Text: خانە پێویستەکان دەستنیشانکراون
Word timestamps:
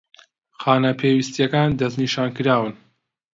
خانە 0.61 0.91
پێویستەکان 0.99 1.69
دەستنیشانکراون 1.79 2.73